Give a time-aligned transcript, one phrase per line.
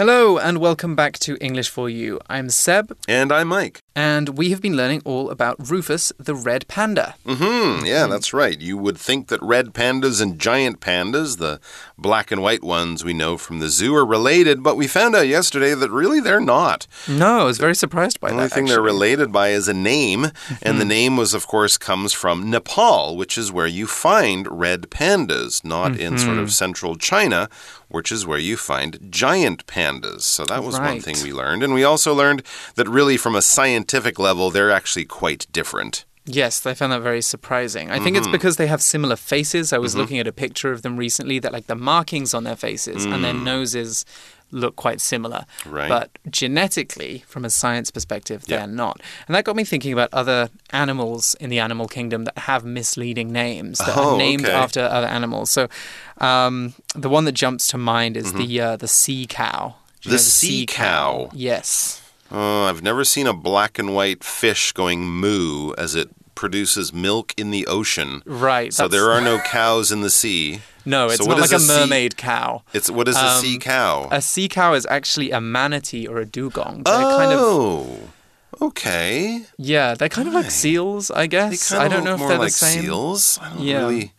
[0.00, 2.20] Hello, and welcome back to English for You.
[2.26, 3.82] I'm Seb, And I'm Mike.
[3.94, 7.16] and we have been learning all about Rufus the red panda.
[7.26, 8.58] hmm Yeah, that's right.
[8.58, 11.60] You would think that red pandas and giant pandas, the
[11.98, 15.28] black and white ones we know from the zoo, are related, but we found out
[15.28, 16.86] yesterday that really they're not.
[17.06, 18.54] No, I was very surprised by The only that.
[18.54, 20.30] thing they're related by is a name,
[20.62, 24.88] and the name was, of course, comes from Nepal, which is where you find red
[24.88, 27.50] pandas, not in sort of central China,
[27.90, 30.22] which is where you find giant pandas.
[30.22, 31.62] So that was one thing we learned.
[31.62, 32.42] And we also learned
[32.76, 36.04] that really, from a scientific level, they're actually quite different.
[36.26, 37.90] Yes, I found that very surprising.
[37.90, 38.32] I think it's Mm-hmm.
[38.32, 39.72] because they have similar faces.
[39.72, 42.56] I was looking at a picture of them recently that, like, the markings on their
[42.56, 44.04] faces and their noses
[44.50, 45.44] look quite similar.
[45.64, 45.72] Mm.
[45.72, 45.88] Right.
[45.88, 49.00] But genetically, from a science perspective, they're not.
[49.26, 53.32] And that got me thinking about other animals in the animal kingdom that have misleading
[53.32, 54.52] names that Oh, are named okay.
[54.52, 55.50] after other animals.
[55.50, 55.68] So,
[56.18, 59.74] um, the one that jumps to mind is the uh, the sea cow.
[60.00, 60.10] Mm-hmm.
[60.10, 61.30] The know sea cow.
[61.32, 62.02] Yes.
[62.30, 67.34] Oh, I've never seen a black and white fish going moo as it produces milk
[67.36, 68.22] in the ocean.
[68.24, 68.72] Right.
[68.72, 70.60] So there are no cows in the sea.
[70.86, 72.62] No, it's So not like a a sea- mermaid cow.
[72.72, 74.08] It's what is a sea Um, cow?
[74.10, 76.82] A sea cow is actually a manatee or a dugong.
[76.84, 77.98] They're kind of oh,
[78.62, 79.42] okay.
[79.58, 81.72] yeah, they're kind of like seals, I guess.
[81.72, 82.82] I don't know if they're like the same.
[82.82, 83.38] seals.
[83.42, 83.78] I don't Yeah.
[83.80, 84.12] really.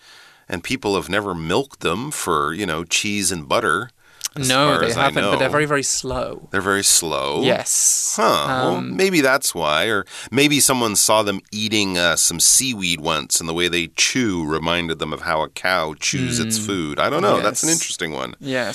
[0.49, 3.89] And people have never milked them for you know cheese and butter.
[4.35, 6.47] As No, they haven't, but they're very very slow.
[6.51, 7.41] They're very slow.
[7.43, 8.13] Yes.
[8.17, 8.45] Huh.
[8.47, 9.85] well, Um, maybe that's why.
[9.85, 14.45] Or maybe someone saw them eating uh, some seaweed once, and the way they chew
[14.45, 16.99] reminded them of how a cow chews its food.
[16.99, 17.41] I don't know.
[17.41, 17.73] That's an Hmm.
[17.73, 18.35] Interesting one.
[18.39, 18.73] Yeah.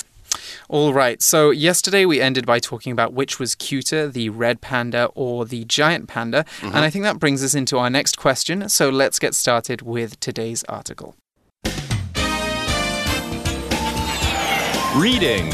[0.69, 1.23] All right.
[1.23, 5.65] So yesterday we ended by talking about which was cuter, the red panda or the
[5.65, 6.45] giant panda.
[6.61, 6.67] Mm-hmm.
[6.75, 8.69] And I think that brings us into our next question.
[8.69, 11.15] So let's get started with today's article.
[14.97, 15.51] Reading.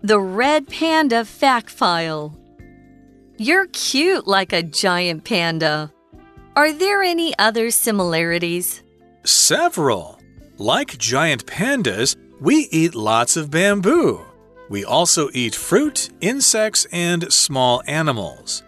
[0.00, 2.38] The Red Panda Fact File.
[3.36, 5.92] You're cute like a giant panda.
[6.54, 8.84] Are there any other similarities?
[9.24, 10.20] Several.
[10.58, 14.20] Like giant pandas, we eat lots of bamboo.
[14.68, 18.62] We also eat fruit, insects, and small animals.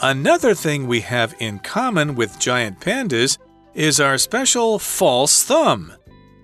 [0.00, 3.38] Another thing we have in common with giant pandas
[3.74, 5.92] is our special false thumb.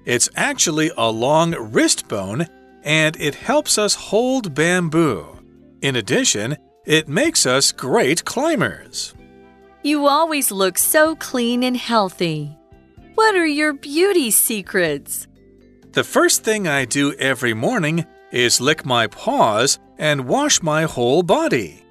[0.05, 2.47] It's actually a long wrist bone
[2.83, 5.27] and it helps us hold bamboo.
[5.83, 6.57] In addition,
[6.87, 9.15] it makes us great climbers.
[9.83, 12.57] You always look so clean and healthy.
[13.15, 15.27] What are your beauty secrets?
[15.93, 21.23] The first thing I do every morning is lick my paws and wash my whole
[21.23, 21.85] body.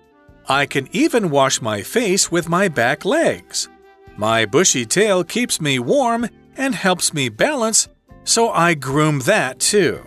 [0.50, 3.70] I can even wash my face with my back legs.
[4.18, 6.28] My bushy tail keeps me warm
[6.58, 7.88] and helps me balance,
[8.24, 10.04] so I groom that too.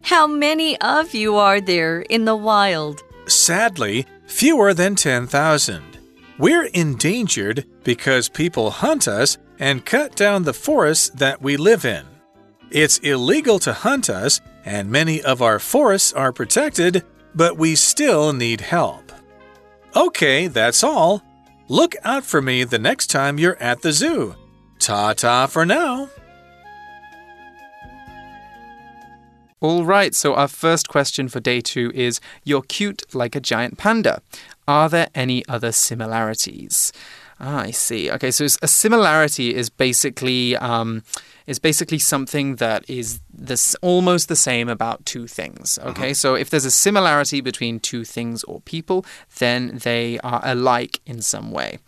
[0.00, 3.04] How many of you are there in the wild?
[3.26, 5.82] Sadly, fewer than 10,000.
[6.38, 12.04] We're endangered because people hunt us and cut down the forests that we live in.
[12.70, 18.32] It's illegal to hunt us, and many of our forests are protected, but we still
[18.32, 19.12] need help.
[19.96, 21.22] Okay, that's all.
[21.68, 24.34] Look out for me the next time you're at the zoo.
[24.78, 26.10] Ta ta for now.
[29.60, 33.78] All right, so our first question for day two is You're cute like a giant
[33.78, 34.20] panda.
[34.66, 36.92] Are there any other similarities?
[37.40, 38.10] Ah, I see.
[38.10, 41.02] Okay, so a similarity is basically um,
[41.46, 45.78] is basically something that is this almost the same about two things.
[45.82, 49.04] Okay, so if there's a similarity between two things or people,
[49.38, 51.78] then they are alike in some way.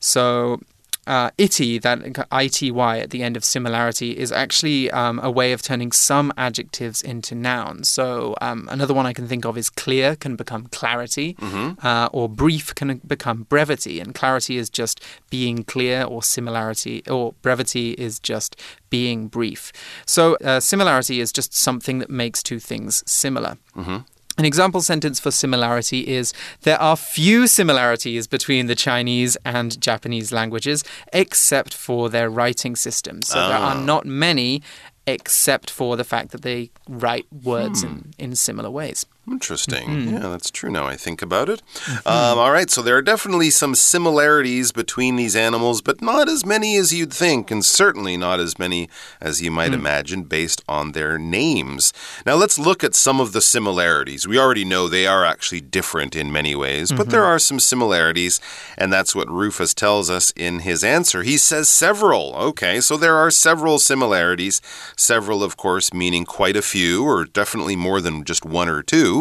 [0.00, 0.60] So
[1.06, 1.98] uh, ity, that
[2.32, 7.02] ity at the end of similarity, is actually um, a way of turning some adjectives
[7.02, 7.88] into nouns.
[7.88, 11.36] So um, another one I can think of is clear can become clarity,
[11.82, 15.00] uh, or brief can become brevity, and clarity is just
[15.30, 18.56] being clear, or similarity, or brevity is just
[18.90, 19.72] being brief.
[20.06, 23.58] So uh, similarity is just something that makes two things similar.
[24.38, 30.30] An example sentence for similarity is There are few similarities between the Chinese and Japanese
[30.30, 33.28] languages, except for their writing systems.
[33.28, 33.84] So there are ah.
[33.84, 34.62] not many,
[35.06, 38.10] except for the fact that they write words in, hmm.
[38.18, 39.06] in similar ways.
[39.28, 39.88] Interesting.
[39.88, 40.14] Mm-hmm.
[40.14, 41.60] Yeah, that's true now I think about it.
[42.06, 46.46] Um, all right, so there are definitely some similarities between these animals, but not as
[46.46, 48.88] many as you'd think, and certainly not as many
[49.20, 49.54] as you Mm.
[49.54, 51.92] might imagine based on their names.
[52.24, 54.28] Now, let's look at some of the similarities.
[54.28, 57.10] We already know they are actually different in many ways, but Mm-hmm.
[57.10, 58.40] there are some similarities,
[58.78, 61.22] and that's what Rufus tells us in his answer.
[61.22, 62.34] He says several.
[62.36, 64.60] Okay, so there are several similarities,
[64.96, 69.15] several, of course, meaning quite a few, or definitely more than just one or two.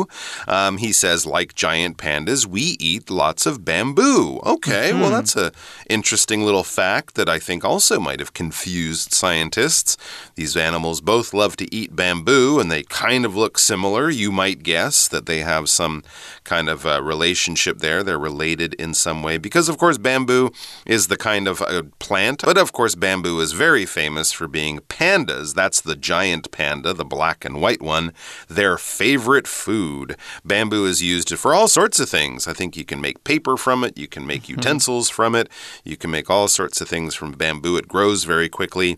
[0.47, 4.39] Um, he says, like giant pandas, we eat lots of bamboo.
[4.45, 5.51] Okay, well, that's a
[5.89, 9.97] interesting little fact that I think also might have confused scientists.
[10.35, 14.09] These animals both love to eat bamboo, and they kind of look similar.
[14.09, 16.03] You might guess that they have some
[16.43, 18.03] kind of uh, relationship there.
[18.03, 20.51] They're related in some way because, of course, bamboo
[20.85, 22.41] is the kind of uh, plant.
[22.43, 25.53] But of course, bamboo is very famous for being pandas.
[25.53, 28.13] That's the giant panda, the black and white one,
[28.47, 29.84] their favorite food.
[30.43, 32.47] Bamboo is used for all sorts of things.
[32.47, 34.59] I think you can make paper from it, you can make mm-hmm.
[34.59, 35.49] utensils from it,
[35.83, 37.77] you can make all sorts of things from bamboo.
[37.77, 38.97] It grows very quickly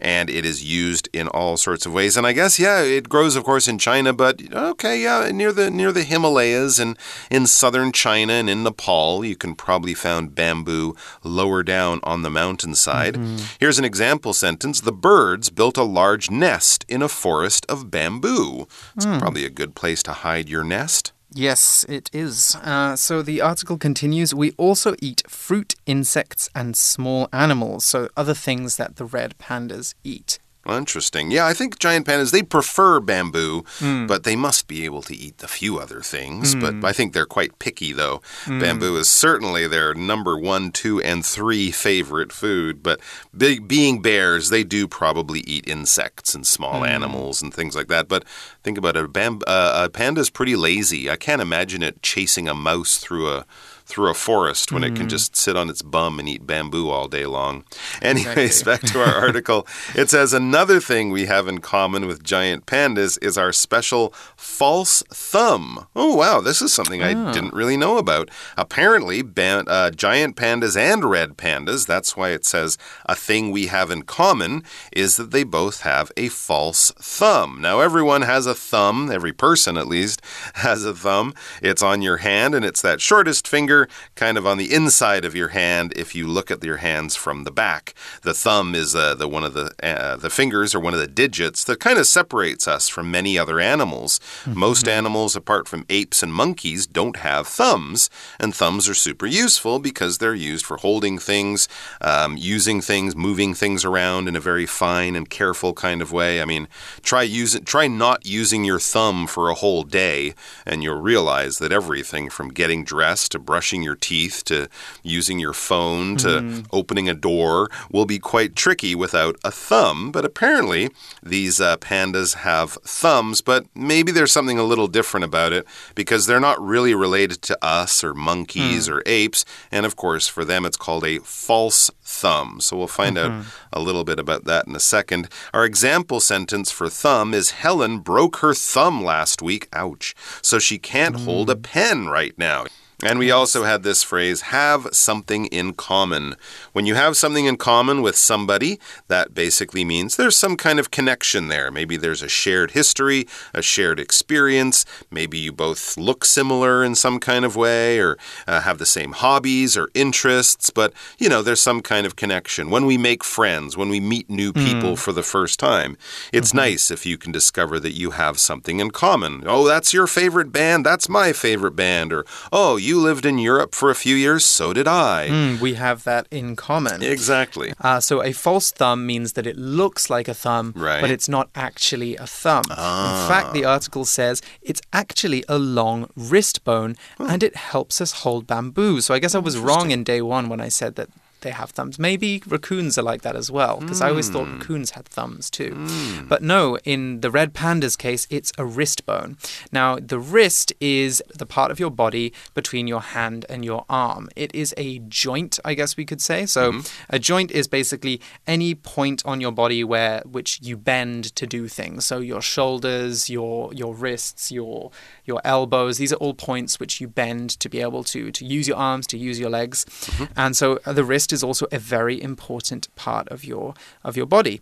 [0.00, 2.16] and it is used in all sorts of ways.
[2.16, 5.70] And I guess, yeah, it grows, of course, in China, but okay, yeah, near the
[5.70, 6.98] near the Himalayas and
[7.30, 12.30] in southern China and in Nepal, you can probably find bamboo lower down on the
[12.30, 13.14] mountainside.
[13.14, 13.44] Mm-hmm.
[13.58, 18.66] Here's an example sentence The birds built a large nest in a forest of bamboo.
[18.94, 19.18] It's hmm.
[19.18, 21.12] probably a good place to hide your nest.
[21.32, 22.56] Yes, it is.
[22.56, 28.34] Uh, so the article continues We also eat fruit, insects, and small animals, so other
[28.34, 30.40] things that the red pandas eat.
[30.66, 31.30] Well, interesting.
[31.30, 34.06] Yeah, I think giant pandas, they prefer bamboo, hmm.
[34.06, 36.54] but they must be able to eat a few other things.
[36.56, 36.84] But hmm.
[36.84, 38.20] I think they're quite picky, though.
[38.44, 38.58] Hmm.
[38.58, 42.82] Bamboo is certainly their number one, two, and three favorite food.
[42.82, 43.00] But
[43.36, 48.08] being bears, they do probably eat insects and small animals and things like that.
[48.08, 48.24] But
[48.64, 51.08] think about it bam uh, a panda's pretty lazy.
[51.08, 53.46] I can't imagine it chasing a mouse through a
[53.86, 57.06] through a forest when it can just sit on its bum and eat bamboo all
[57.06, 57.64] day long.
[58.02, 59.66] Anyways, back to our article.
[59.94, 65.02] It says another thing we have in common with giant pandas is our special false
[65.10, 65.86] thumb.
[65.94, 68.30] Oh, wow, this is something I didn't really know about.
[68.56, 73.90] Apparently, uh, giant pandas and red pandas, that's why it says a thing we have
[73.90, 77.60] in common is that they both have a false thumb.
[77.60, 80.20] Now, everyone has a thumb, every person at least
[80.56, 81.32] has a thumb.
[81.62, 83.75] It's on your hand and it's that shortest finger
[84.14, 87.44] kind of on the inside of your hand if you look at your hands from
[87.44, 87.94] the back.
[88.22, 91.06] The thumb is uh, the one of the uh, the fingers or one of the
[91.24, 94.20] digits that kind of separates us from many other animals.
[94.46, 99.78] Most animals apart from apes and monkeys don't have thumbs, and thumbs are super useful
[99.78, 101.68] because they're used for holding things,
[102.00, 106.40] um, using things, moving things around in a very fine and careful kind of way.
[106.40, 106.68] I mean,
[107.02, 110.34] try using try not using your thumb for a whole day
[110.64, 114.68] and you'll realize that everything from getting dressed to brushing your teeth to
[115.02, 116.60] using your phone to mm-hmm.
[116.72, 120.10] opening a door will be quite tricky without a thumb.
[120.12, 120.90] But apparently,
[121.22, 126.26] these uh, pandas have thumbs, but maybe there's something a little different about it because
[126.26, 128.94] they're not really related to us or monkeys hmm.
[128.94, 129.44] or apes.
[129.70, 132.60] And of course, for them, it's called a false thumb.
[132.60, 133.48] So we'll find out mm-hmm.
[133.72, 135.28] a little bit about that in a second.
[135.52, 139.68] Our example sentence for thumb is Helen broke her thumb last week.
[139.72, 140.14] Ouch.
[140.42, 141.62] So she can't hold a mm.
[141.62, 142.66] pen right now.
[143.02, 146.34] And we also had this phrase, have something in common.
[146.72, 150.90] When you have something in common with somebody, that basically means there's some kind of
[150.90, 151.70] connection there.
[151.70, 154.86] Maybe there's a shared history, a shared experience.
[155.10, 158.16] Maybe you both look similar in some kind of way or
[158.46, 160.70] uh, have the same hobbies or interests.
[160.70, 162.70] But, you know, there's some kind of connection.
[162.70, 165.98] When we make friends, when we meet new people for the first time,
[166.32, 169.42] it's nice if you can discover that you have something in common.
[169.46, 170.86] Oh, that's your favorite band.
[170.86, 172.10] That's my favorite band.
[172.10, 175.28] Or, oh, you lived in Europe for a few years, so did I.
[175.30, 177.02] Mm, we have that in common.
[177.02, 177.72] Exactly.
[177.80, 181.00] Uh, so a false thumb means that it looks like a thumb, Right.
[181.02, 182.64] but it's not actually a thumb.
[182.70, 188.12] In fact, the article says it's actually a long wrist bone and it helps us
[188.22, 189.00] hold bamboo.
[189.00, 191.08] So I guess I was wrong in day one when I said that
[191.40, 191.98] they have thumbs.
[191.98, 194.58] Maybe raccoons are like that as well, because I always thought hmm.
[194.58, 195.72] raccoons had thumbs too.
[195.74, 196.28] Hmm.
[196.28, 199.36] But no, in the red panda's case, it's a wrist bone.
[199.72, 204.28] Now, the wrist is the part of your body between your hand and your arm.
[204.36, 206.46] It is a joint, I guess we could say.
[206.46, 207.04] So, mm-hmm.
[207.10, 211.68] a joint is basically any point on your body where which you bend to do
[211.68, 212.04] things.
[212.04, 214.90] So, your shoulders, your your wrists, your
[215.24, 218.68] your elbows, these are all points which you bend to be able to to use
[218.68, 219.84] your arms, to use your legs.
[219.84, 220.24] Mm-hmm.
[220.36, 223.74] And so uh, the wrist is is also a very important part of your
[224.08, 224.56] of your body.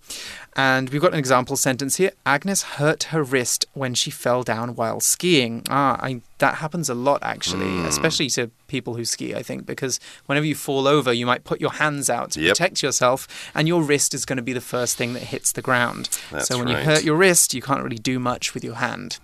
[0.57, 2.12] And we've got an example sentence here.
[2.26, 5.62] Agnes hurt her wrist when she fell down while skiing.
[5.71, 7.87] Ah, I, that happens a lot actually, Hmm.
[7.87, 11.61] especially to people who ski, I think, because whenever you fall over, you might put
[11.61, 12.50] your hands out to Yep.
[12.52, 15.62] protect yourself, and your wrist is going to be the first thing that hits the
[15.62, 16.09] ground.
[16.33, 16.78] That's so when right.
[16.78, 19.19] you hurt your wrist, you can't really do much with your hand.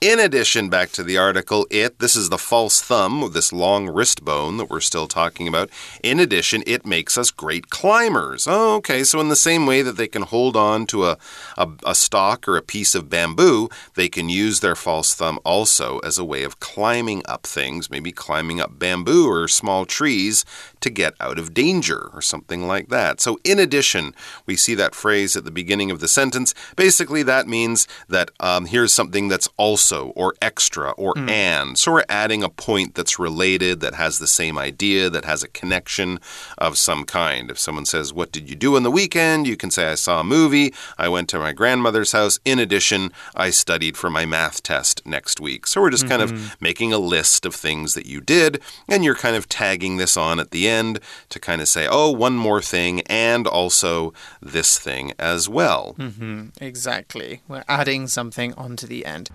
[0.00, 4.24] In addition, back to the article, it, this is the false thumb, this long wrist
[4.24, 5.70] bone that we're still talking about.
[6.02, 8.46] In addition, it makes us great climbers.
[8.48, 9.04] Oh, okay.
[9.04, 11.18] So, in the same way that they can hold on to a,
[11.56, 15.98] a, a stalk or a piece of bamboo, they can use their false thumb also
[16.00, 20.44] as a way of climbing up things, maybe climbing up bamboo or small trees
[20.80, 23.20] to get out of danger or something like that.
[23.20, 24.14] So, in addition,
[24.46, 26.54] we see that phrase at the beginning of the sentence.
[26.76, 31.28] Basically, that means that um, here's something that's also or extra or hmm.
[31.28, 31.78] and.
[31.78, 35.48] So, we're adding a point that's related, that has the same idea, that has a
[35.48, 36.18] connection
[36.58, 37.48] of some kind.
[37.48, 39.46] If someone says, What did you do on the weekend?
[39.46, 42.40] you can say, I saw a movie, I went to my grandmother's house.
[42.44, 45.68] In addition, I studied for my math test next week.
[45.68, 46.54] So, we're just kind of mm-hmm.
[46.60, 50.40] making a list of things that you did, and you're kind of tagging this on
[50.40, 55.12] at the end to kind of say, oh, one more thing, and also this thing
[55.20, 55.94] as well.
[55.98, 56.48] Mm-hmm.
[56.60, 57.42] Exactly.
[57.46, 59.30] We're adding something onto the end.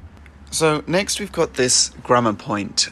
[0.52, 2.90] So next we've got this grammar point.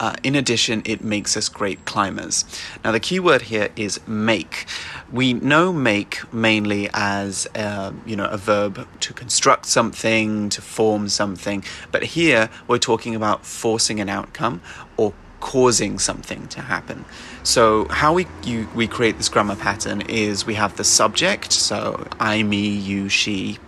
[0.00, 2.44] Uh, in addition, it makes us great climbers.
[2.82, 4.66] Now, the key word here is make.
[5.12, 11.08] We know make mainly as uh, you know a verb to construct something, to form
[11.08, 14.62] something, but here we're talking about forcing an outcome
[14.96, 17.04] or causing something to happen.
[17.44, 22.08] So how we you, we create this grammar pattern is we have the subject, so
[22.18, 23.58] I, me, you, she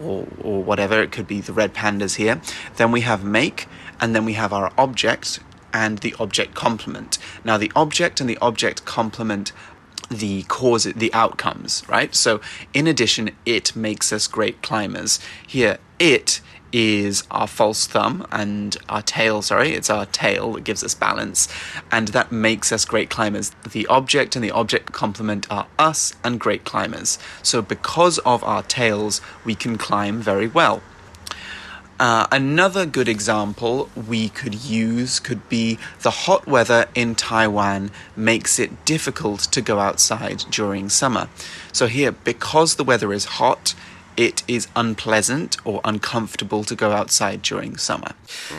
[0.00, 2.40] or, or whatever, it could be the red pandas here.
[2.76, 3.66] Then we have make,
[4.00, 5.40] and then we have our object
[5.72, 7.18] and the object complement.
[7.44, 9.52] Now, the object and the object complement
[10.08, 12.14] the cause, the outcomes, right?
[12.14, 12.40] So,
[12.72, 15.18] in addition, it makes us great climbers.
[15.46, 16.40] Here, it
[16.72, 21.48] is our false thumb and our tail, sorry, it's our tail that gives us balance,
[21.90, 23.52] and that makes us great climbers.
[23.70, 27.18] The object and the object complement are us and great climbers.
[27.42, 30.82] So, because of our tails, we can climb very well.
[31.98, 38.58] Uh, another good example we could use could be the hot weather in Taiwan makes
[38.58, 41.28] it difficult to go outside during summer.
[41.72, 43.74] So, here, because the weather is hot,
[44.16, 48.12] it is unpleasant or uncomfortable to go outside during summer.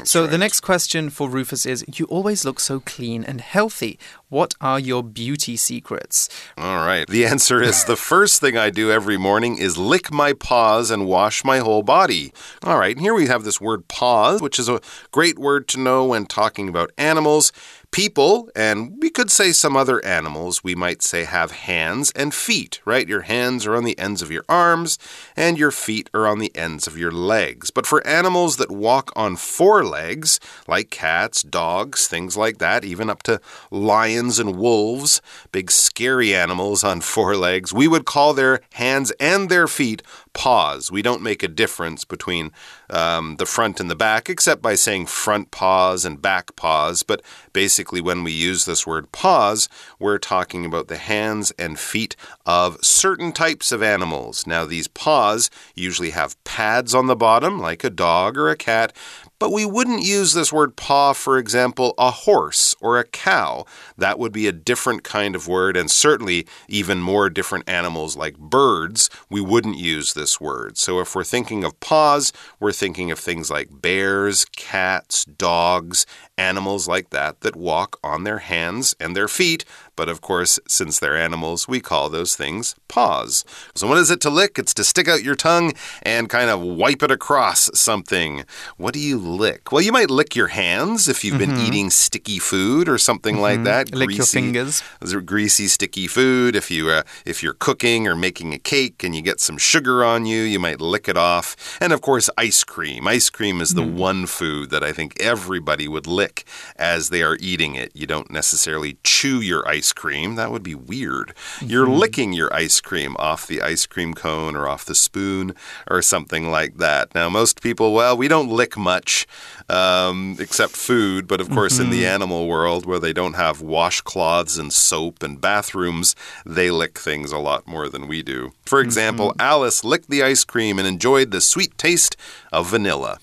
[0.03, 3.99] so the next question for Rufus is You always look so clean and healthy.
[4.29, 6.29] What are your beauty secrets?
[6.57, 7.07] All right.
[7.07, 11.07] The answer is the first thing I do every morning is lick my paws and
[11.07, 12.33] wash my whole body.
[12.63, 12.95] All right.
[12.95, 16.25] And Here we have this word paws, which is a great word to know when
[16.25, 17.53] talking about animals.
[17.91, 22.79] People, and we could say some other animals, we might say have hands and feet,
[22.85, 23.07] right?
[23.07, 24.99] Your hands are on the ends of your arms,
[25.35, 27.71] and your feet are on the ends of your legs.
[27.71, 33.09] But for animals that walk on four legs, like cats, dogs, things like that, even
[33.09, 33.41] up to
[33.71, 39.49] lions and wolves, big scary animals on four legs, we would call their hands and
[39.49, 40.03] their feet
[40.37, 40.91] paws.
[40.91, 42.51] We don't make a difference between
[42.91, 47.01] um, the front and the back, except by saying front paws and back paws.
[47.01, 49.67] But basically, when we use this word paws,
[49.99, 52.15] we're talking about the hands and feet
[52.45, 54.45] of certain types of animals.
[54.45, 58.93] Now, these paws usually have pads on the bottom, like a dog or a cat.
[59.39, 63.65] But we wouldn't use this word paw, for example, a horse or a cow.
[63.97, 68.37] That would be a different kind of word, and certainly even more different animals like
[68.37, 70.77] birds, we wouldn't use this word.
[70.77, 76.05] So if we're thinking of paws, we're thinking of things like bears, cats, dogs,
[76.37, 79.65] animals like that that walk on their hands and their feet.
[79.95, 83.43] But of course, since they're animals, we call those things paws.
[83.73, 84.59] So, what is it to lick?
[84.59, 88.45] It's to stick out your tongue and kind of wipe it across something.
[88.77, 89.71] What do you lick?
[89.71, 91.65] Well, you might lick your hands if you've been mm-hmm.
[91.65, 93.63] eating sticky food or something like mm-hmm.
[93.63, 93.95] that.
[93.95, 94.83] Lick your fingers.
[95.25, 96.55] Greasy, sticky food.
[96.55, 100.03] If you uh, if you're cooking or making a cake and you get some sugar
[100.03, 101.55] on you, you might lick it off.
[101.81, 103.07] And of course, ice cream.
[103.07, 103.95] Ice cream is the mm.
[103.95, 106.26] one food that I think everybody would lick
[106.75, 107.91] as they are eating it.
[107.93, 110.35] You don't necessarily chew your ice cream.
[110.35, 111.33] That would be weird.
[111.61, 111.99] You're mm-hmm.
[111.99, 115.55] licking your ice cream off the ice cream cone or off the spoon
[115.89, 117.13] or something like that.
[117.15, 119.27] Now, most people, well, we don't lick much
[119.69, 122.15] um, except food, but of course, in the mm-hmm.
[122.15, 126.15] animal world where they don't have washcloths and soap and bathrooms,
[126.45, 128.53] they lick things a lot more than we do.
[128.65, 129.41] For example, mm-hmm.
[129.41, 132.15] Alice licked the ice cream and enjoyed the sweet taste
[132.51, 133.19] of vanilla.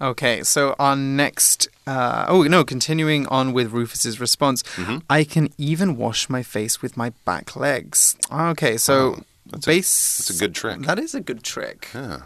[0.00, 1.68] Okay, so our next.
[1.86, 4.62] Uh, oh, no, continuing on with Rufus's response.
[5.10, 8.16] I can even wash my face with my back legs.
[8.32, 9.24] Okay, so
[9.66, 10.18] base.
[10.18, 10.80] that's a good trick.
[10.82, 11.88] That is a good trick.
[11.94, 12.22] Yeah.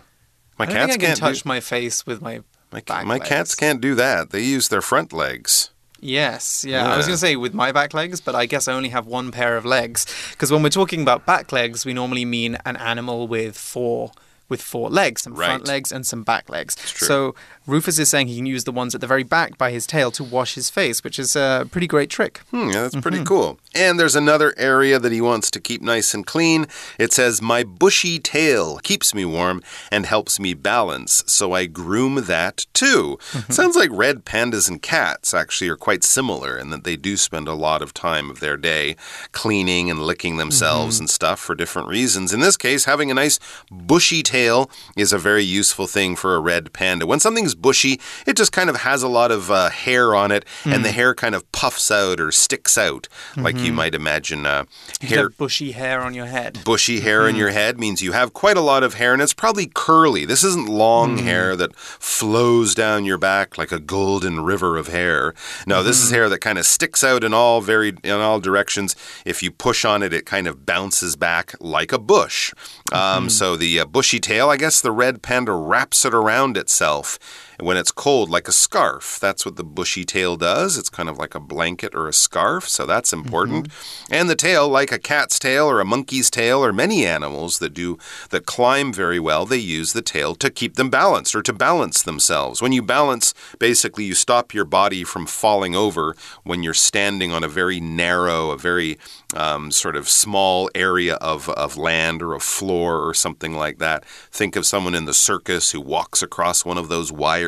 [0.58, 3.14] My I cats I can can't touch do, my face with my my, back my
[3.14, 3.28] legs.
[3.28, 4.30] cats can't do that.
[4.30, 5.70] They use their front legs.
[6.00, 6.86] Yes, yeah.
[6.86, 9.06] I was going to say with my back legs, but I guess I only have
[9.06, 10.06] one pair of legs.
[10.32, 14.12] Because when we're talking about back legs, we normally mean an animal with four
[14.48, 16.76] with four legs, some front legs and some back legs.
[16.76, 17.08] true.
[17.08, 17.34] So
[17.66, 20.10] Rufus is saying he can use the ones at the very back by his tail
[20.12, 22.38] to wash his face, which is a pretty great trick.
[22.50, 23.58] Hmm, yeah, that's pretty cool.
[23.74, 26.66] And there's another area that he wants to keep nice and clean.
[26.98, 32.24] It says, My bushy tail keeps me warm and helps me balance, so I groom
[32.26, 33.18] that too.
[33.32, 33.52] Mm-hmm.
[33.52, 37.48] Sounds like red pandas and cats actually are quite similar in that they do spend
[37.48, 38.94] a lot of time of their day
[39.32, 41.02] cleaning and licking themselves Mm-hmm.
[41.04, 42.32] and stuff for different reasons.
[42.32, 43.38] In this case, having a nice
[43.70, 47.06] bushy tail is a very useful thing for a red panda.
[47.06, 50.44] When something's bushy, it just kind of has a lot of uh, hair on it,
[50.64, 50.92] and the Mm.
[50.92, 54.64] hair kind of puffs out or sticks out, like you might imagine uh,
[55.00, 55.28] hair.
[55.30, 56.60] bushy hair on your head.
[56.64, 59.34] Bushy hair in your head means you have quite a lot of hair, and it's
[59.34, 60.24] probably curly.
[60.24, 65.34] This isn't long hair that flows down your back like a golden river of hair.
[65.66, 68.94] No, this is hair that kind of sticks out in all very in all directions.
[69.24, 72.52] If you push on it, it kind of bounces back like a bush.
[72.92, 77.18] Um, so the uh, bushy tail, I guess the red panda wraps it around itself
[77.60, 79.18] when it's cold, like a scarf.
[79.20, 80.76] That's what the bushy tail does.
[80.76, 83.68] It's kind of like a blanket or a scarf, so that's important.
[84.10, 87.74] And the tail, like a cat's tail or a monkey's tail or many animals that
[87.74, 87.98] do
[88.30, 92.02] that climb very well, they use the tail to keep them balanced or to balance
[92.02, 92.60] themselves.
[92.60, 97.44] When you balance, basically you stop your body from falling over when you're standing on
[97.44, 98.98] a very narrow, a very
[99.34, 104.04] um, sort of small area of, of land or a floor or something like that.
[104.30, 107.43] Think of someone in the circus who walks across one of those wires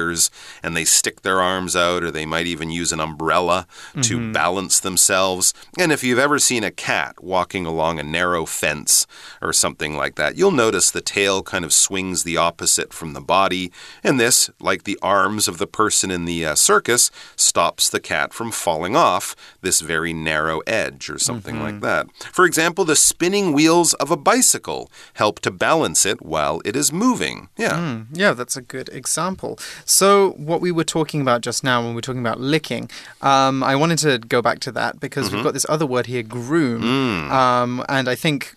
[0.62, 3.66] and they stick their arms out, or they might even use an umbrella
[4.02, 4.32] to mm-hmm.
[4.32, 5.54] balance themselves.
[5.78, 9.06] And if you've ever seen a cat walking along a narrow fence
[9.40, 13.20] or something like that, you'll notice the tail kind of swings the opposite from the
[13.20, 13.72] body.
[14.04, 18.32] And this, like the arms of the person in the uh, circus, stops the cat
[18.32, 21.84] from falling off this very narrow edge or something like mm-hmm.
[21.84, 22.06] that.
[22.32, 26.92] For example, the spinning wheels of a bicycle help to balance it while it is
[26.92, 27.48] moving.
[27.56, 27.78] Yeah.
[27.78, 29.58] Mm, yeah, that's a good example.
[29.86, 32.90] So, what we were talking about just now when we were talking about licking,
[33.22, 36.22] um, I wanted to go back to that because we've got this other word here,
[36.22, 36.82] groom.
[37.30, 38.54] Um, and I think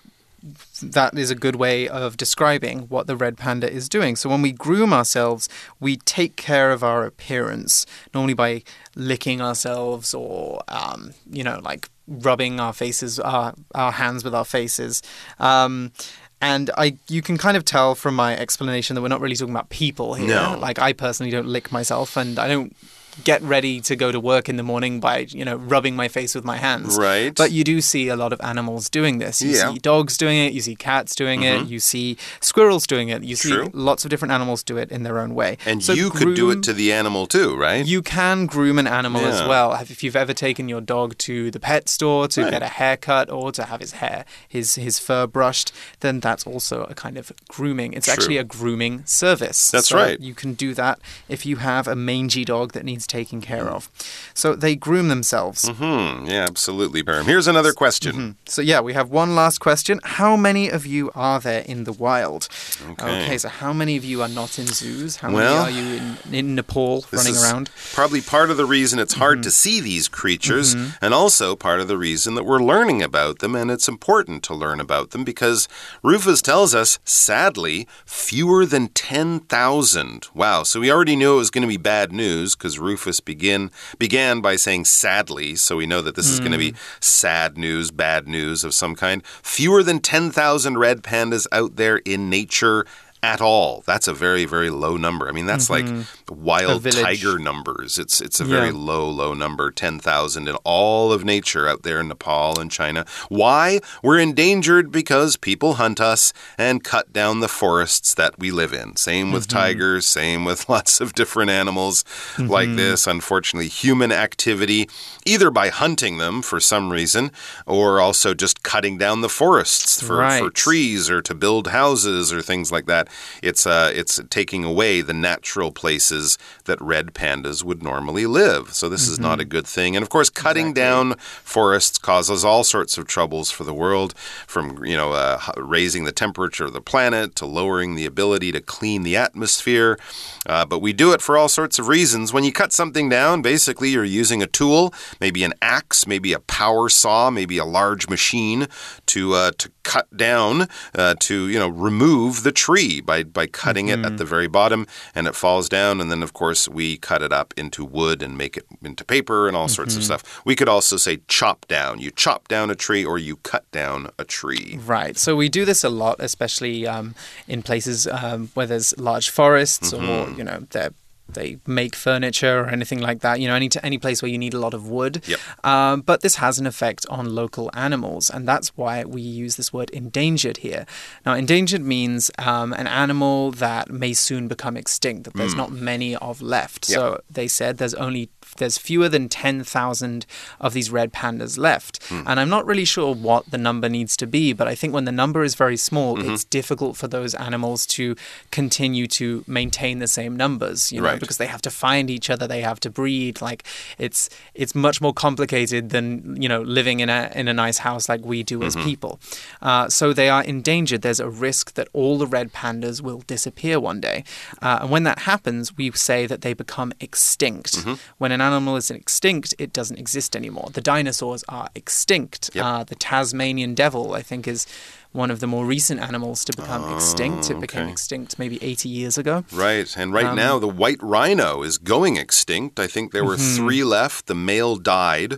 [0.81, 4.15] that is a good way of describing what the red panda is doing.
[4.15, 8.63] So when we groom ourselves, we take care of our appearance, normally by
[8.95, 14.45] licking ourselves or, um, you know, like rubbing our faces, our, our hands with our
[14.45, 15.03] faces.
[15.39, 15.91] Um,
[16.41, 19.53] and I, you can kind of tell from my explanation that we're not really talking
[19.53, 20.27] about people here.
[20.27, 20.57] No.
[20.59, 22.75] Like I personally don't lick myself, and I don't
[23.23, 26.33] get ready to go to work in the morning by you know rubbing my face
[26.35, 26.97] with my hands.
[26.97, 27.33] Right.
[27.35, 29.41] But you do see a lot of animals doing this.
[29.41, 29.63] You Yeah.
[29.63, 29.73] Mm-hmm.
[29.73, 33.35] see dogs doing it, you see cats doing it, you see squirrels doing it, you
[33.35, 33.65] True.
[33.65, 35.57] see lots of different animals do it in their own way.
[35.65, 37.85] And So you could do it to the animal too, right?
[37.85, 39.73] you can groom an animal as well.
[39.73, 42.51] If you've ever taken your dog to the pet store to Right.
[42.51, 46.83] get a haircut or to have his hair, his his fur brushed, then that's also
[46.89, 47.93] a kind of grooming.
[47.93, 49.71] It's actually a grooming service.
[49.71, 50.19] That's So right.
[50.19, 53.89] You can do that if you have a mangy dog that needs taking care of.
[54.33, 55.67] So they groom themselves.
[55.67, 56.25] Hmm.
[56.27, 57.23] Yeah, absolutely, Param.
[57.25, 58.35] Here's another question.
[58.45, 59.99] So yeah, we have one last question.
[60.03, 62.47] How many of you are there in the wild?
[62.91, 63.37] Okay.
[63.37, 65.17] so how many of you are not in zoos?
[65.17, 67.69] How Well, many are you in, in Nepal running around?
[67.93, 69.43] Probably part of the reason it's hard Mm-hmm.
[69.43, 73.53] to see these creatures, and also part of the reason that we're learning about them,
[73.55, 75.67] and it's important to learn about them because
[76.03, 80.27] Rufus tells us, sadly, fewer than 10,000.
[80.33, 83.71] Wow, so we already knew it was going to be bad news because Rufus begin,
[83.97, 86.77] began by saying sadly, so we know that this is going to be Mm.
[86.99, 89.21] sad news, bad news of some kind.
[89.43, 92.85] Fewer than 10,000 red pandas out there in nature
[93.21, 93.83] at all.
[93.85, 95.27] That's a very, very low number.
[95.27, 95.85] I mean, that's like
[96.29, 97.97] wild tiger numbers.
[97.97, 98.49] It's it's a Yeah.
[98.49, 99.71] very low, low number.
[99.71, 103.05] Ten thousand in all of nature out there in Nepal and China.
[103.29, 103.79] Why?
[104.03, 108.95] We're endangered because people hunt us and cut down the forests that we live in.
[108.95, 110.05] Same with tigers.
[110.05, 112.03] Same with lots of different animals
[112.37, 113.07] like this.
[113.07, 114.89] Unfortunately, human activity,
[115.25, 117.31] either by hunting them for some reason,
[117.65, 122.41] or also just cutting down the forests for, for trees or to build houses or
[122.41, 123.07] things like that.
[123.41, 128.73] It's uh, it's taking away the natural places places that red pandas would normally live.
[128.73, 129.95] So this is not a good thing.
[129.95, 134.13] And of course, cutting down forests causes all sorts of troubles for the world,
[134.47, 138.61] from you know uh, raising the temperature of the planet to lowering the ability to
[138.61, 139.97] clean the atmosphere.
[140.45, 142.33] Uh, but we do it for all sorts of reasons.
[142.33, 146.39] When you cut something down, basically you're using a tool, maybe an axe, maybe a
[146.39, 148.67] power saw, maybe a large machine
[149.07, 153.87] to uh, to cut down uh, to you know remove the tree by by cutting
[153.87, 155.99] it at the very bottom, and it falls down.
[155.99, 159.47] And then of course we cut it up into wood and make it into paper
[159.47, 160.21] and all sorts of stuff.
[160.45, 161.99] We could also say chop down.
[161.99, 164.77] You chop down a tree or you cut down a tree.
[164.85, 165.17] Right.
[165.17, 167.15] So we do this a lot, especially um,
[167.47, 170.93] in places um, where there's large forests or, you know, they're
[171.33, 173.39] they make furniture or anything like that.
[173.39, 175.23] You know, any any place where you need a lot of wood.
[175.27, 175.39] Yep.
[175.63, 179.73] Um, but this has an effect on local animals, and that's why we use this
[179.73, 180.85] word endangered here.
[181.25, 185.23] Now, endangered means um, an animal that may soon become extinct.
[185.23, 186.89] That there's not many of left.
[186.89, 186.95] Yep.
[186.95, 190.25] So they said there's only there's fewer than 10,000
[190.59, 191.99] of these red pandas left.
[192.27, 195.05] And I'm not really sure what the number needs to be, but I think when
[195.05, 198.15] the number is very small, it's difficult for those animals to
[198.51, 201.27] continue to maintain the same numbers, you know, Right.
[201.29, 203.41] because they have to find each other, they have to breed.
[203.41, 203.63] Like
[203.97, 208.09] it's it's much more complicated than, you know, living in a in a nice house
[208.09, 209.19] like we do as people.
[209.61, 211.01] Uh, so they are endangered.
[211.01, 214.23] There's a risk that all the red pandas will disappear one day.
[214.61, 217.85] Uh, and when that happens, we say that they become extinct.
[218.17, 220.69] When an animal is extinct, it doesn't exist anymore.
[220.73, 222.49] The dinosaurs are extinct.
[222.53, 222.65] Yep.
[222.65, 224.65] Uh, the Tasmanian devil, I think, is
[225.11, 227.49] one of the more recent animals to become extinct.
[227.49, 229.43] It became extinct maybe 80 years ago.
[229.51, 229.91] Right.
[229.97, 232.79] And right now, Um, the white rhino is going extinct.
[232.79, 233.55] I think there were Mm-hmm.
[233.55, 234.27] three left.
[234.27, 235.37] The male died.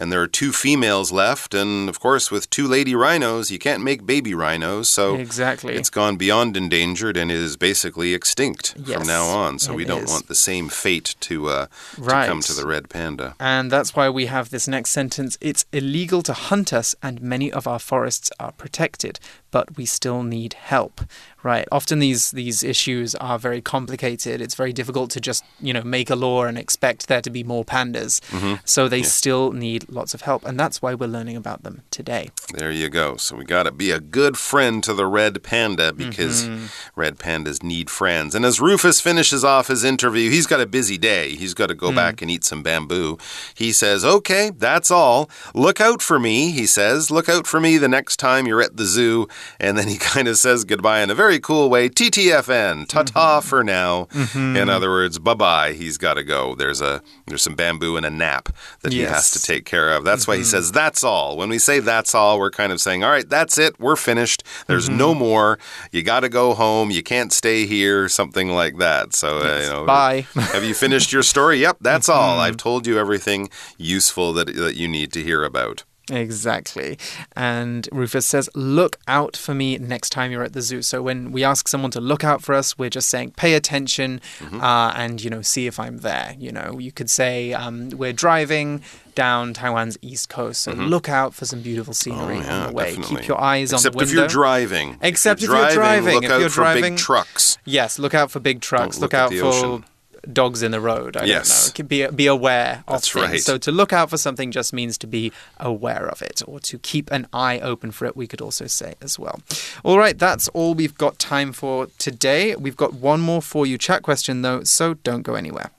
[0.00, 1.54] And there are two females left.
[1.54, 4.88] And of course, with two lady rhinos, you can't make baby rhinos.
[4.88, 5.74] So Exactly.
[5.74, 9.58] it's gone beyond endangered and is basically extinct Yes, from now on.
[9.58, 10.10] So we don't is.
[10.10, 11.66] want the same fate to, uh,
[11.98, 12.22] Right.
[12.22, 13.34] to come to the red panda.
[13.40, 17.50] And that's why we have this next sentence It's illegal to hunt us, and many
[17.52, 19.18] of our forests are protected,
[19.50, 21.00] but we still need help.
[21.44, 21.68] Right.
[21.70, 24.40] Often these, these issues are very complicated.
[24.40, 27.44] It's very difficult to just, you know, make a law and expect there to be
[27.44, 28.20] more pandas.
[28.64, 30.44] So they still need lots of help.
[30.44, 32.30] And that's why we're learning about them today.
[32.54, 33.16] There you go.
[33.16, 36.66] So we got to be a good friend to the red panda because Mm-hmm.
[36.96, 38.34] red pandas need friends.
[38.34, 41.30] And as Rufus finishes off his interview, he's got a busy day.
[41.36, 43.16] He's got to go back and eat some bamboo.
[43.54, 45.30] He says, Okay, that's all.
[45.54, 47.10] Look out for me, he says.
[47.10, 49.28] Look out for me the next time you're at the zoo.
[49.60, 53.40] And then he kind of says goodbye in a very cool way TTFN, ta ta
[53.40, 53.48] Mm-hmm.
[53.48, 54.08] for now.
[54.34, 55.72] In other words, bye bye.
[55.72, 56.54] He's got to go.
[56.54, 58.48] There's a there's some bamboo and a nap
[58.80, 60.04] that he has to take care of.
[60.04, 61.36] That's why he says that's all.
[61.36, 63.78] When we say that's all, we're kind of saying, all right, that's it.
[63.78, 64.42] We're finished.
[64.66, 65.58] There's no more.
[65.92, 66.90] You got to go home.
[66.90, 68.08] You can't stay here.
[68.08, 69.14] Something like that.
[69.14, 70.26] So, uh, you know, Bye.
[70.34, 71.58] have you finished your story?
[71.58, 72.38] Yep, that's all.
[72.38, 75.84] I've told you everything useful that that you need to hear about.
[76.10, 76.98] Exactly.
[77.36, 80.82] And Rufus says, Look out for me next time you're at the zoo.
[80.82, 84.20] So when we ask someone to look out for us, we're just saying, Pay attention
[84.38, 84.60] Mm-hmm.
[84.60, 86.34] uh, and, you know, see if I'm there.
[86.38, 88.82] You know, you could say, um, We're driving
[89.14, 90.62] down Taiwan's east coast.
[90.62, 92.36] So look out for some beautiful scenery.
[92.36, 92.90] Oh, yeah, on the way.
[92.90, 93.16] definitely.
[93.16, 94.12] Keep your eyes Except on the window.
[94.12, 94.98] Except if you're driving.
[95.02, 96.14] Except if you're you're driving.
[96.14, 97.58] Look If out you're for driving- big trucks.
[97.64, 98.98] Yes, look out for big trucks.
[98.98, 99.84] Look, look out for ocean.
[100.32, 101.16] Dogs in the road.
[101.16, 101.70] I Yes.
[101.72, 101.88] don't know.
[101.88, 103.24] Be, be aware of That's things.
[103.26, 103.40] right.
[103.40, 106.78] So to look out for something just means to be aware of it or to
[106.78, 109.40] keep an eye open for it, we could also say as well.
[109.84, 112.54] All right, that's all we've got time for today.
[112.56, 115.70] We've got one more for you chat question though, so don't go anywhere.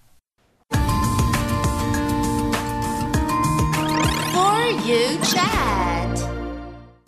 [4.33, 6.18] For you chat.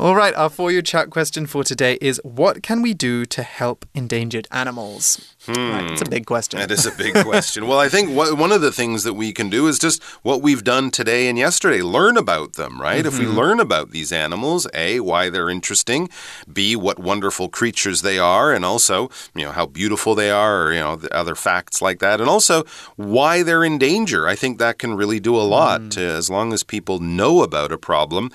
[0.02, 3.44] All right, our for you chat question for today is what can we do to
[3.44, 5.36] help endangered animals?
[5.48, 6.60] Right, it's a big question.
[6.60, 7.68] That is a big question.
[7.68, 10.42] well, I think what, one of the things that we can do is just what
[10.42, 13.06] we've done today and yesterday learn about them, right?
[13.06, 13.36] If we Mm-hmm.
[13.36, 16.10] learn about these animals, A, why they're interesting,
[16.52, 20.74] B, what wonderful creatures they are, and also, you know, how beautiful they are, or,
[20.74, 22.64] you know, the other facts like that, and also
[22.96, 24.28] why they're in danger.
[24.28, 25.92] I think that can really do a lot Mm.
[25.92, 28.32] to, as long as people know about a problem.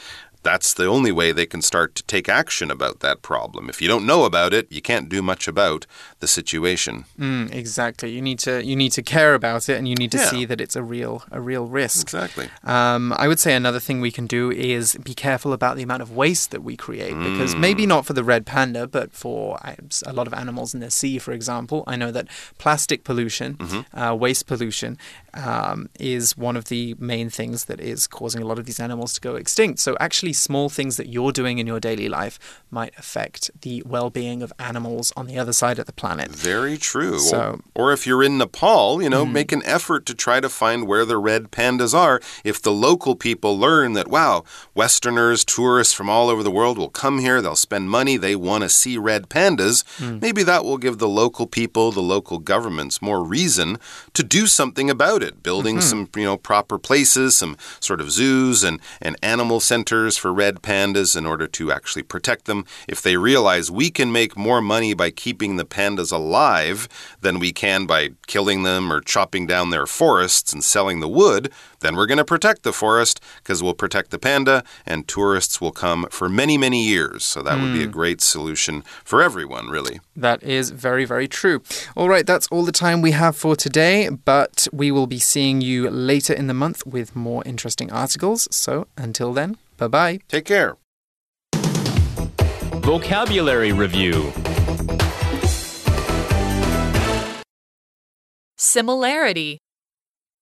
[0.47, 3.69] That's the only way they can start to take action about that problem.
[3.69, 5.87] If you don't know about it, you can't do much about
[6.21, 7.05] the situation.
[7.21, 8.11] Mm, exactly.
[8.11, 10.31] You need to you need to care about it, and you need to Yeah.
[10.31, 12.03] see that it's a real a real risk.
[12.07, 12.49] Exactly.
[12.65, 16.03] Um, I would say another thing we can do is be careful about the amount
[16.03, 19.59] of waste that we create, because maybe not for the red panda, but for
[20.07, 21.85] a lot of animals in the sea, for example.
[21.87, 22.27] I know that
[22.59, 23.59] plastic pollution,
[23.93, 24.97] uh, waste pollution,
[25.35, 29.13] um, is one of the main things that is causing a lot of these animals
[29.15, 29.81] to go extinct.
[29.81, 32.39] So actually small things that you're doing in your daily life
[32.71, 36.07] might affect the well being of animals on the other side of the planet.
[36.31, 37.19] Very true.
[37.19, 39.33] So- or, or if you're in Nepal, you know, mm-hmm.
[39.33, 42.21] make an effort to try to find where the red pandas are.
[42.45, 46.89] If the local people learn that, wow, Westerners, tourists from all over the world will
[46.89, 50.21] come here, they'll spend money, they want to see red pandas, mm.
[50.21, 53.79] maybe that will give the local people, the local governments more reason
[54.15, 56.07] to do something about it, building mm-hmm.
[56.07, 60.63] some, you know, proper places, some sort of zoos and, and animal centers for red
[60.63, 62.65] pandas in order to actually protect them.
[62.89, 65.65] If they realize we can make more money by keeping the
[65.97, 66.89] pandas alive
[67.21, 71.53] than we can by killing them or chopping down their forests and selling the wood,
[71.81, 75.73] then we're going to protect the forest because we'll protect the panda and tourists will
[75.73, 77.25] come for many, many years.
[77.25, 77.93] So that would be a hmm.
[77.93, 80.01] great solution for everyone, really.
[80.15, 81.63] That is very, very true.
[81.95, 85.61] All right, that's all the time we have for today, but we will be seeing
[85.61, 88.49] you later in the month with more interesting articles.
[88.51, 90.21] So until then, bye bye.
[90.29, 90.77] Take care.
[92.83, 94.33] Vocabulary Review
[98.77, 99.57] Similarity.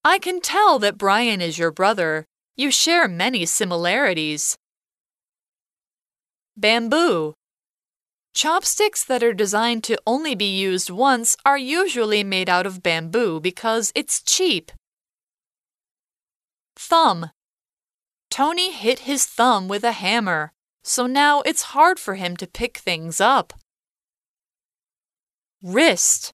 [0.02, 2.24] I can tell that Brian is your brother.
[2.56, 4.56] You share many similarities.
[6.56, 7.34] Bamboo.
[8.34, 13.38] Chopsticks that are designed to only be used once are usually made out of bamboo
[13.38, 14.72] because it's cheap.
[16.74, 17.30] Thumb.
[18.32, 22.78] Tony hit his thumb with a hammer, so now it's hard for him to pick
[22.78, 23.52] things up.
[25.62, 26.32] Wrist.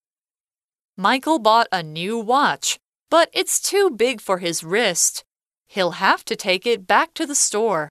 [1.00, 2.80] Michael bought a new watch,
[3.10, 5.24] but it's too big for his wrist.
[5.68, 7.90] He'll have to take it back to the store.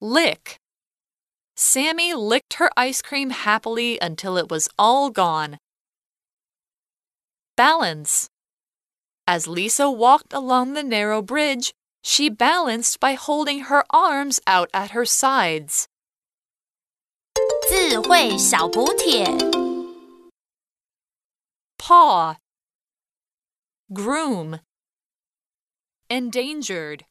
[0.00, 0.58] Lick.
[1.56, 5.58] Sammy licked her ice cream happily until it was all gone.
[7.56, 8.28] Balance.
[9.26, 14.90] As Lisa walked along the narrow bridge, she balanced by holding her arms out at
[14.90, 15.88] her sides.
[17.68, 19.59] 智慧小补帖。
[21.81, 22.35] Paw.
[23.91, 24.59] Groom.
[26.11, 27.05] Endangered.